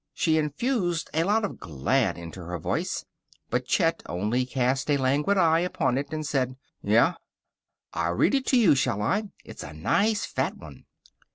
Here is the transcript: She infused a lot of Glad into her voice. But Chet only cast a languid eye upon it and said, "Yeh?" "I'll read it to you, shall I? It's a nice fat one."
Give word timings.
She 0.15 0.39
infused 0.39 1.11
a 1.13 1.23
lot 1.25 1.45
of 1.45 1.59
Glad 1.59 2.17
into 2.17 2.41
her 2.43 2.57
voice. 2.57 3.05
But 3.51 3.67
Chet 3.67 4.01
only 4.07 4.47
cast 4.47 4.89
a 4.89 4.97
languid 4.97 5.37
eye 5.37 5.59
upon 5.59 5.95
it 5.99 6.11
and 6.11 6.25
said, 6.25 6.57
"Yeh?" 6.81 7.11
"I'll 7.93 8.13
read 8.15 8.33
it 8.33 8.47
to 8.47 8.57
you, 8.57 8.73
shall 8.73 9.03
I? 9.03 9.25
It's 9.45 9.61
a 9.61 9.73
nice 9.73 10.25
fat 10.25 10.57
one." 10.57 10.85